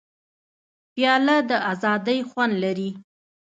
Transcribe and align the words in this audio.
پیاله 0.93 1.37
د 1.49 1.51
ازادۍ 1.71 2.19
خوند 2.29 2.53
لري. 2.63 2.89